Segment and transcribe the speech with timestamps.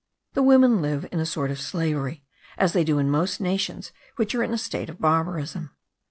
[0.33, 2.23] The women live in a sort of slavery,
[2.57, 5.75] as they do in most nations which are in a state of barbarism.